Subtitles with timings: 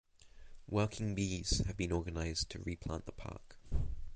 [0.67, 3.57] Working bees have been organised to replant the park.